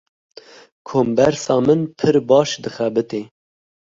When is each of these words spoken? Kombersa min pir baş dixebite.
Kombersa 0.87 1.55
min 1.65 1.81
pir 1.99 2.15
baş 2.29 2.49
dixebite. 2.63 3.21